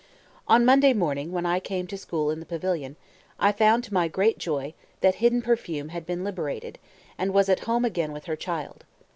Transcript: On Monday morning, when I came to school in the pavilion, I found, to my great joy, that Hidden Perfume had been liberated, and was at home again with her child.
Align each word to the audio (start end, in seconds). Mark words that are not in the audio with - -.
On 0.47 0.65
Monday 0.65 0.93
morning, 0.93 1.31
when 1.31 1.45
I 1.45 1.59
came 1.59 1.85
to 1.85 1.95
school 1.95 2.31
in 2.31 2.39
the 2.39 2.45
pavilion, 2.47 2.95
I 3.37 3.51
found, 3.51 3.83
to 3.83 3.93
my 3.93 4.07
great 4.07 4.39
joy, 4.39 4.73
that 5.01 5.17
Hidden 5.21 5.43
Perfume 5.43 5.89
had 5.89 6.07
been 6.07 6.23
liberated, 6.23 6.79
and 7.19 7.35
was 7.35 7.49
at 7.49 7.59
home 7.69 7.85
again 7.85 8.11
with 8.11 8.25
her 8.25 8.35
child. 8.35 8.83